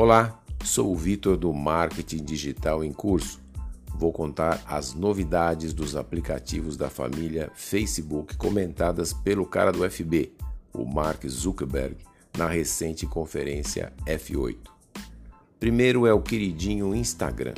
[0.00, 3.40] Olá, sou o Vitor do Marketing Digital em Curso.
[3.96, 10.30] Vou contar as novidades dos aplicativos da família Facebook comentadas pelo cara do FB,
[10.72, 11.96] o Mark Zuckerberg,
[12.36, 14.68] na recente conferência F8.
[15.58, 17.54] Primeiro é o queridinho Instagram.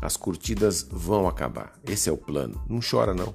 [0.00, 1.78] As curtidas vão acabar.
[1.86, 2.58] Esse é o plano.
[2.66, 3.34] Não chora não.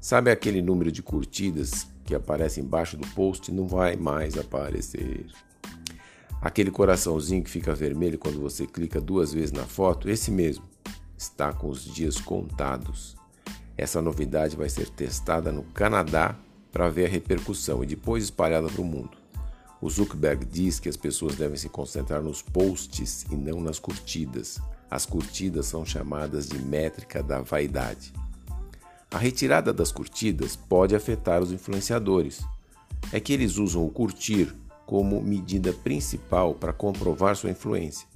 [0.00, 3.52] Sabe aquele número de curtidas que aparece embaixo do post?
[3.52, 5.26] Não vai mais aparecer.
[6.42, 10.64] Aquele coraçãozinho que fica vermelho quando você clica duas vezes na foto, esse mesmo,
[11.16, 13.14] está com os dias contados.
[13.78, 16.36] Essa novidade vai ser testada no Canadá
[16.72, 19.16] para ver a repercussão e depois espalhada para o mundo.
[19.80, 24.60] O Zuckerberg diz que as pessoas devem se concentrar nos posts e não nas curtidas.
[24.90, 28.12] As curtidas são chamadas de métrica da vaidade.
[29.12, 32.44] A retirada das curtidas pode afetar os influenciadores.
[33.12, 34.52] É que eles usam o curtir
[34.92, 38.06] como medida principal para comprovar sua influência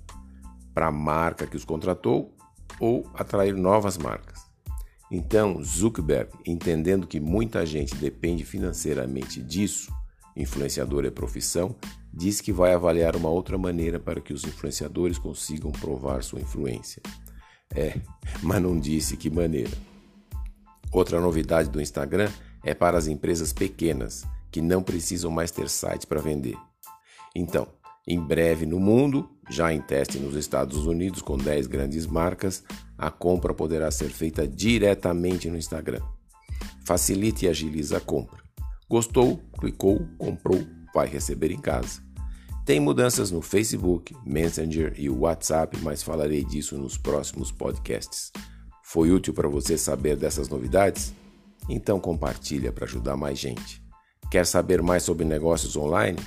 [0.74, 2.36] para a marca que os contratou
[2.78, 4.42] ou atrair novas marcas.
[5.10, 9.90] Então, Zuckerberg, entendendo que muita gente depende financeiramente disso,
[10.36, 11.74] influenciador é profissão,
[12.12, 17.00] diz que vai avaliar uma outra maneira para que os influenciadores consigam provar sua influência.
[17.74, 17.98] É,
[18.42, 19.72] mas não disse que maneira.
[20.92, 22.30] Outra novidade do Instagram
[22.62, 26.56] é para as empresas pequenas, que não precisam mais ter site para vender.
[27.34, 27.68] Então,
[28.08, 32.64] em breve no mundo, já em teste nos Estados Unidos com 10 grandes marcas,
[32.96, 36.00] a compra poderá ser feita diretamente no Instagram.
[36.86, 38.42] Facilita e agiliza a compra.
[38.88, 42.00] Gostou, clicou, comprou, vai receber em casa.
[42.64, 48.32] Tem mudanças no Facebook, Messenger e WhatsApp, mas falarei disso nos próximos podcasts.
[48.82, 51.12] Foi útil para você saber dessas novidades?
[51.68, 53.84] Então compartilha para ajudar mais gente.
[54.36, 56.18] Quer saber mais sobre negócios online?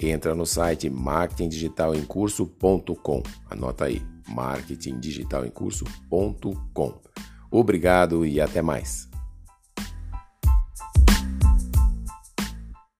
[0.00, 3.22] Entra no site marketingdigitalemcurso.com.
[3.50, 7.00] Anota aí, marketingdigitalemcurso.com.
[7.50, 9.11] Obrigado e até mais.